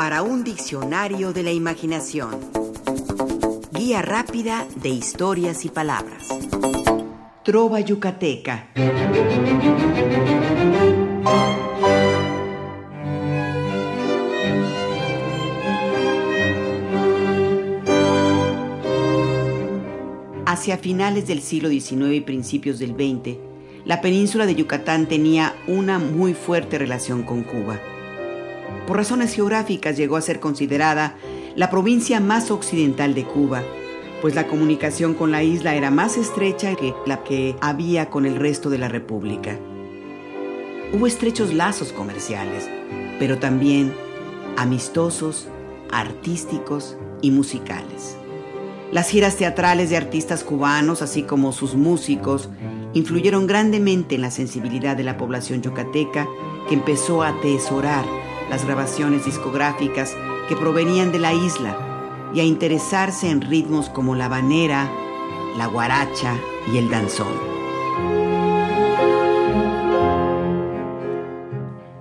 [0.00, 2.30] para un diccionario de la imaginación.
[3.70, 6.26] Guía rápida de historias y palabras.
[7.44, 8.70] Trova Yucateca.
[20.46, 23.36] Hacia finales del siglo XIX y principios del XX,
[23.84, 27.78] la península de Yucatán tenía una muy fuerte relación con Cuba.
[28.86, 31.16] Por razones geográficas llegó a ser considerada
[31.56, 33.62] la provincia más occidental de Cuba,
[34.20, 38.36] pues la comunicación con la isla era más estrecha que la que había con el
[38.36, 39.58] resto de la República.
[40.92, 42.68] Hubo estrechos lazos comerciales,
[43.18, 43.94] pero también
[44.56, 45.48] amistosos,
[45.90, 48.16] artísticos y musicales.
[48.92, 52.48] Las giras teatrales de artistas cubanos, así como sus músicos,
[52.92, 56.26] influyeron grandemente en la sensibilidad de la población yucateca
[56.68, 58.04] que empezó a atesorar
[58.50, 60.16] las grabaciones discográficas
[60.48, 61.78] que provenían de la isla
[62.34, 64.90] y a interesarse en ritmos como la banera,
[65.56, 66.36] la guaracha
[66.72, 67.32] y el danzón.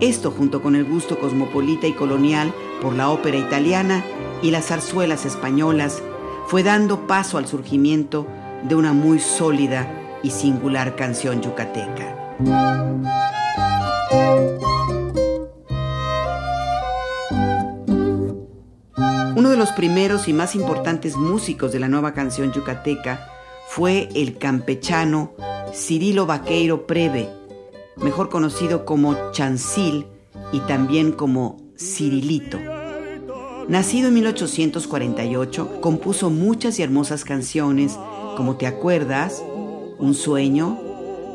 [0.00, 4.02] Esto junto con el gusto cosmopolita y colonial por la ópera italiana
[4.42, 6.02] y las zarzuelas españolas
[6.46, 8.26] fue dando paso al surgimiento
[8.62, 12.16] de una muy sólida y singular canción yucateca.
[19.50, 23.26] Uno de los primeros y más importantes músicos de la nueva canción yucateca
[23.66, 25.32] fue el campechano
[25.74, 27.28] Cirilo Vaqueiro Preve,
[27.96, 30.06] mejor conocido como Chancil
[30.52, 32.60] y también como Cirilito.
[33.66, 37.98] Nacido en 1848, compuso muchas y hermosas canciones
[38.36, 39.42] como Te acuerdas,
[39.98, 40.78] Un sueño,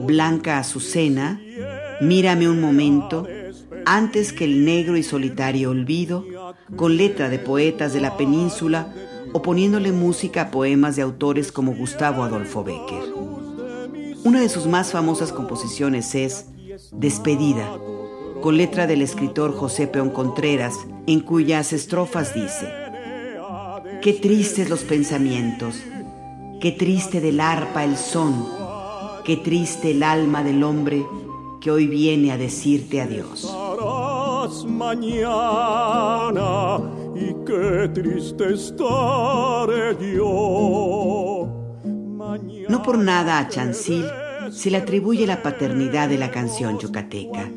[0.00, 1.40] Blanca Azucena,
[2.02, 3.26] Mírame un momento,
[3.86, 6.26] Antes que el negro y solitario olvido,
[6.76, 8.92] con letra de poetas de la península
[9.32, 13.12] o poniéndole música a poemas de autores como Gustavo Adolfo Becker.
[14.24, 16.46] Una de sus más famosas composiciones es
[16.92, 17.78] Despedida,
[18.40, 20.74] con letra del escritor José Peón Contreras,
[21.06, 22.68] en cuyas estrofas dice,
[24.00, 25.76] Qué tristes los pensamientos,
[26.60, 28.46] qué triste del arpa el son,
[29.24, 31.04] qué triste el alma del hombre
[31.60, 33.48] que hoy viene a decirte adiós.
[34.72, 36.50] Mañana
[37.14, 41.48] y qué triste estaré yo.
[42.68, 44.06] No por nada a Chancil
[44.50, 47.50] se le atribuye la paternidad de la canción yucateca.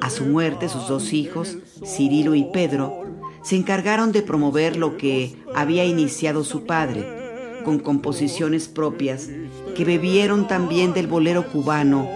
[0.00, 3.04] A su muerte, sus dos hijos, Cirilo y Pedro,
[3.42, 9.28] se encargaron de promover lo que había iniciado su padre, con composiciones propias
[9.76, 12.08] que bebieron también del bolero cubano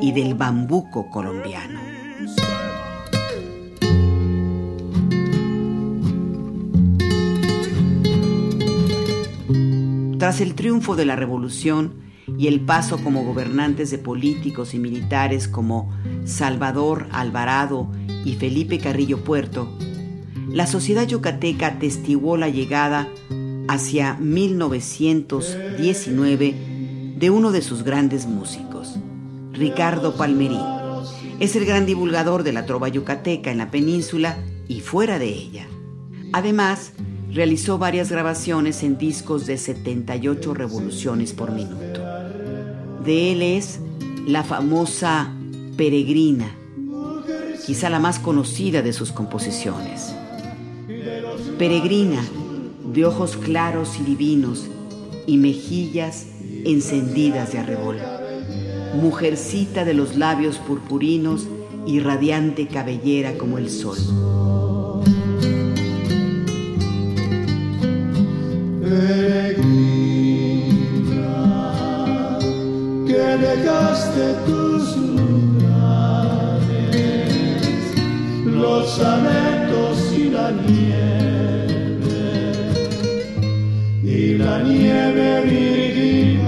[0.00, 1.80] y del bambuco colombiano.
[10.24, 11.96] Tras el triunfo de la revolución
[12.38, 15.92] y el paso como gobernantes de políticos y militares como
[16.24, 17.90] Salvador Alvarado
[18.24, 19.68] y Felipe Carrillo Puerto,
[20.48, 23.06] la sociedad yucateca atestiguó la llegada
[23.68, 26.54] hacia 1919
[27.18, 28.96] de uno de sus grandes músicos,
[29.52, 30.64] Ricardo Palmerín.
[31.38, 35.66] Es el gran divulgador de la trova yucateca en la península y fuera de ella.
[36.32, 36.94] Además,
[37.34, 42.00] realizó varias grabaciones en discos de 78 revoluciones por minuto.
[43.04, 43.80] De él es
[44.24, 45.32] la famosa
[45.76, 46.54] Peregrina,
[47.66, 50.14] quizá la más conocida de sus composiciones.
[51.58, 52.24] Peregrina,
[52.92, 54.66] de ojos claros y divinos
[55.26, 56.26] y mejillas
[56.64, 57.98] encendidas de arrebol.
[58.94, 61.48] Mujercita de los labios purpurinos
[61.84, 63.98] y radiante cabellera como el sol.
[73.06, 75.64] Que dejaste tus lugares,
[78.44, 81.64] los amentos y la nieve,
[84.02, 86.44] y la nieve virginal.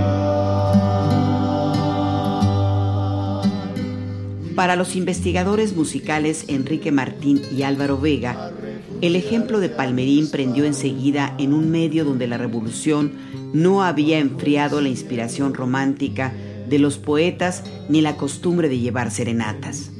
[4.54, 8.52] Para los investigadores musicales Enrique Martín y Álvaro Vega,
[9.00, 13.12] el ejemplo de Palmerín prendió enseguida en un medio donde la revolución
[13.52, 16.32] no había enfriado la inspiración romántica
[16.68, 19.92] de los poetas ni la costumbre de llevar serenatas.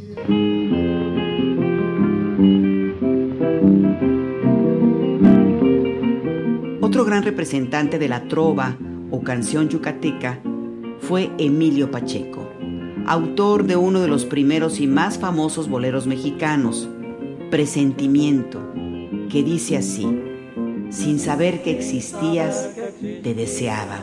[6.81, 8.77] Otro gran representante de la trova
[9.11, 10.41] o canción yucateca
[11.01, 12.49] fue Emilio Pacheco,
[13.07, 16.89] autor de uno de los primeros y más famosos boleros mexicanos,
[17.51, 18.61] Presentimiento,
[19.29, 20.07] que dice así,
[20.91, 22.71] sin saber que existías,
[23.23, 23.99] te deseaba.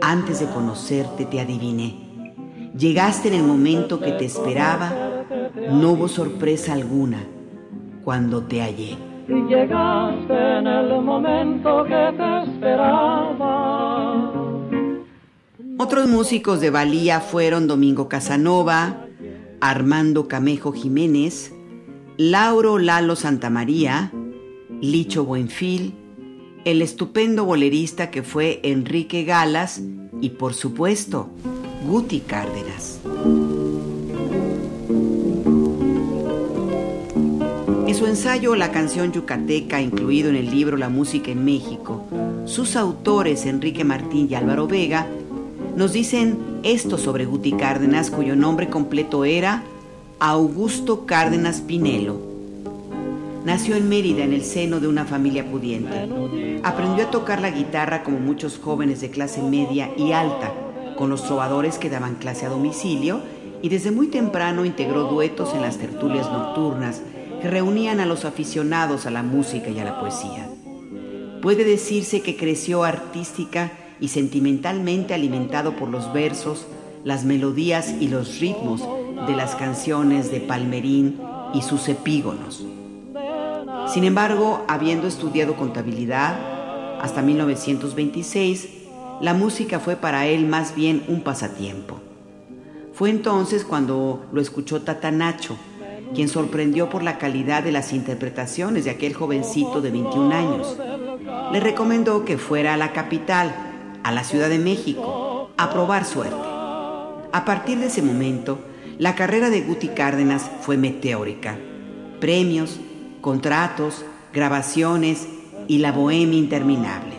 [0.00, 2.32] Antes de conocerte te adiviné.
[2.76, 4.92] Llegaste en el momento que te esperaba,
[5.72, 7.18] no hubo sorpresa alguna
[8.04, 8.96] cuando te hallé.
[9.28, 14.08] Y llegaste en el momento que te esperaba.
[15.78, 19.04] Otros músicos de Valía fueron Domingo Casanova,
[19.60, 21.52] Armando Camejo Jiménez,
[22.16, 24.10] Lauro Lalo Santamaría,
[24.80, 25.92] Licho Buenfil,
[26.64, 29.82] el estupendo bolerista que fue Enrique Galas
[30.20, 31.30] y por supuesto
[31.84, 33.00] Guti Cárdenas.
[37.88, 42.06] En su ensayo La canción yucateca, incluido en el libro La música en México,
[42.44, 45.08] sus autores Enrique Martín y Álvaro Vega
[45.74, 49.64] nos dicen esto sobre Guti Cárdenas, cuyo nombre completo era
[50.20, 52.37] Augusto Cárdenas Pinelo.
[53.48, 56.06] Nació en Mérida en el seno de una familia pudiente.
[56.64, 60.52] Aprendió a tocar la guitarra como muchos jóvenes de clase media y alta,
[60.98, 63.22] con los trovadores que daban clase a domicilio
[63.62, 67.00] y desde muy temprano integró duetos en las tertulias nocturnas
[67.40, 70.50] que reunían a los aficionados a la música y a la poesía.
[71.40, 76.66] Puede decirse que creció artística y sentimentalmente alimentado por los versos,
[77.02, 78.86] las melodías y los ritmos
[79.26, 81.18] de las canciones de Palmerín
[81.54, 82.62] y sus epígonos.
[83.92, 86.38] Sin embargo, habiendo estudiado contabilidad
[87.00, 88.68] hasta 1926,
[89.22, 91.98] la música fue para él más bien un pasatiempo.
[92.92, 95.56] Fue entonces cuando lo escuchó Tata Nacho,
[96.14, 100.76] quien sorprendió por la calidad de las interpretaciones de aquel jovencito de 21 años.
[101.52, 103.54] Le recomendó que fuera a la capital,
[104.02, 106.36] a la Ciudad de México, a probar suerte.
[107.32, 108.58] A partir de ese momento,
[108.98, 111.56] la carrera de Guti Cárdenas fue meteórica.
[112.20, 112.80] Premios,
[113.20, 115.26] contratos, grabaciones
[115.66, 117.14] y la bohemia interminable.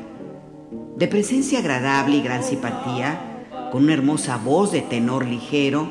[0.96, 5.90] De presencia agradable y gran simpatía, con una hermosa voz de tenor ligero,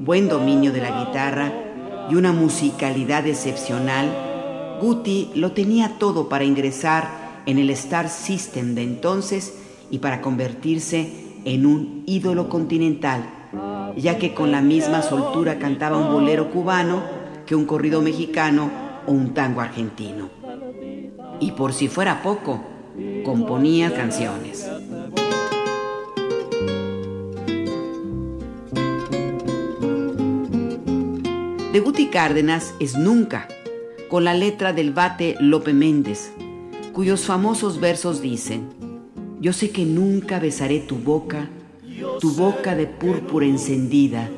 [0.00, 1.52] buen dominio de la guitarra
[2.10, 8.82] y una musicalidad excepcional, Guti lo tenía todo para ingresar en el Star System de
[8.82, 9.54] entonces
[9.90, 11.10] y para convertirse
[11.44, 13.24] en un ídolo continental,
[13.96, 17.02] ya que con la misma soltura cantaba un bolero cubano
[17.46, 20.30] que un corrido mexicano o un tango argentino.
[21.40, 22.64] Y por si fuera poco,
[23.24, 24.68] componía canciones.
[31.72, 33.48] De Guti Cárdenas es Nunca,
[34.08, 36.30] con la letra del bate Lope Méndez,
[36.92, 38.68] cuyos famosos versos dicen,
[39.40, 41.48] Yo sé que nunca besaré tu boca,
[42.20, 44.30] tu boca de púrpura encendida,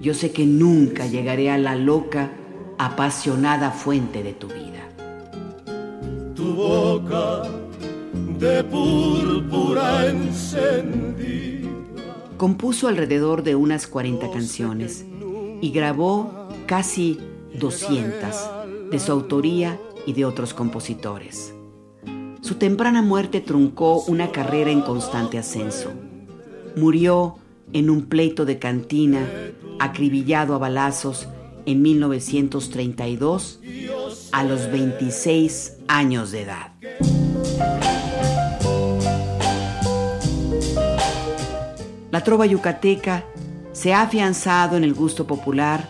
[0.00, 2.30] yo sé que nunca llegaré a la loca,
[2.84, 4.88] apasionada fuente de tu vida.
[6.34, 7.42] Tu boca
[8.40, 11.70] de púrpura encendida.
[12.36, 15.06] Compuso alrededor de unas 40 canciones
[15.60, 17.20] y grabó casi
[17.60, 21.54] 200 de su autoría y de otros compositores.
[22.40, 25.92] Su temprana muerte truncó una carrera en constante ascenso.
[26.74, 27.36] Murió
[27.72, 29.24] en un pleito de cantina,
[29.78, 31.28] acribillado a balazos
[31.66, 33.60] en 1932
[34.32, 36.72] a los 26 años de edad.
[42.10, 43.24] La trova yucateca
[43.72, 45.88] se ha afianzado en el gusto popular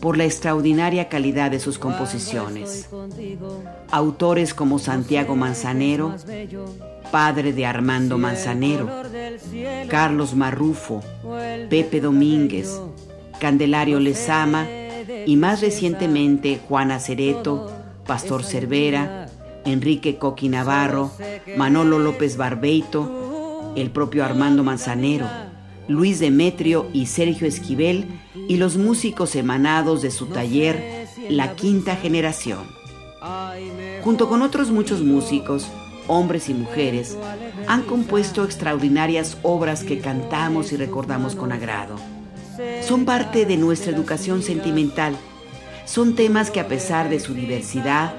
[0.00, 2.88] por la extraordinaria calidad de sus composiciones.
[3.90, 6.14] Autores como Santiago Manzanero,
[7.10, 8.90] padre de Armando Manzanero,
[9.88, 11.02] Carlos Marrufo,
[11.70, 12.80] Pepe Domínguez,
[13.38, 14.66] Candelario Lezama
[15.26, 17.70] y más recientemente Juana Cereto,
[18.06, 19.26] Pastor Cervera,
[19.64, 21.10] Enrique Coqui Navarro,
[21.56, 25.26] Manolo López Barbeito, el propio Armando Manzanero,
[25.88, 28.06] Luis Demetrio y Sergio Esquivel
[28.48, 32.60] y los músicos emanados de su taller La Quinta Generación.
[34.02, 35.66] Junto con otros muchos músicos,
[36.06, 37.16] hombres y mujeres,
[37.66, 41.96] han compuesto extraordinarias obras que cantamos y recordamos con agrado.
[42.86, 45.16] Son parte de nuestra educación sentimental.
[45.86, 48.12] Son temas que a pesar de su diversidad,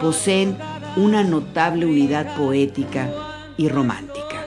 [0.00, 0.58] poseen
[0.96, 3.12] una notable unidad poética
[3.56, 4.44] y romántica.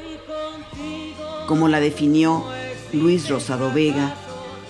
[1.47, 2.43] Como la definió
[2.91, 4.13] Luis Rosado Vega,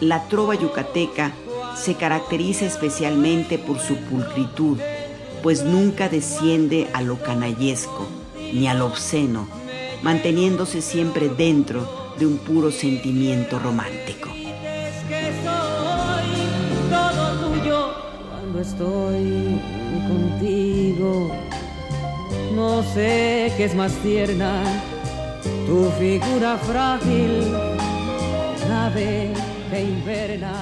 [0.01, 1.31] la trova yucateca
[1.75, 4.77] se caracteriza especialmente por su pulcritud,
[5.41, 8.07] pues nunca desciende a lo canallesco
[8.53, 9.47] ni a lo obsceno,
[10.03, 14.29] manteniéndose siempre dentro de un puro sentimiento romántico.
[18.61, 19.59] Estoy
[20.07, 21.31] contigo.
[22.55, 24.63] No sé qué es más tierna,
[25.65, 27.51] tu figura frágil,
[28.69, 29.33] nave
[29.69, 30.53] que inverna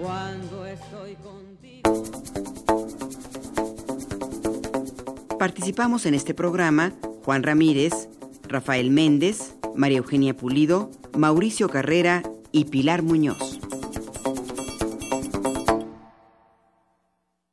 [0.00, 2.02] cuando estoy contigo.
[5.38, 6.92] Participamos en este programa
[7.24, 8.08] Juan Ramírez,
[8.48, 12.22] Rafael Méndez, María Eugenia Pulido, Mauricio Carrera
[12.52, 13.45] y Pilar Muñoz.